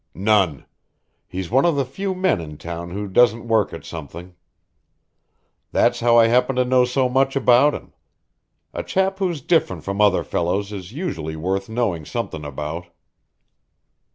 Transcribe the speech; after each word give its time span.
"None. 0.15 0.65
He's 1.27 1.51
one 1.51 1.63
of 1.63 1.75
the 1.75 1.85
few 1.85 2.15
men 2.15 2.41
in 2.41 2.57
town 2.57 2.89
who 2.89 3.07
don't 3.07 3.47
work 3.47 3.71
at 3.71 3.85
something. 3.85 4.33
That's 5.71 5.99
how 5.99 6.17
I 6.17 6.25
happen 6.25 6.55
to 6.55 6.65
know 6.65 6.85
so 6.85 7.07
much 7.07 7.35
about 7.35 7.75
him. 7.75 7.93
A 8.73 8.81
chap 8.81 9.19
who's 9.19 9.41
different 9.41 9.83
from 9.83 10.01
other 10.01 10.23
fellows 10.23 10.73
is 10.73 10.91
usually 10.91 11.35
worth 11.35 11.69
knowing 11.69 12.03
something 12.05 12.43
about." 12.43 12.87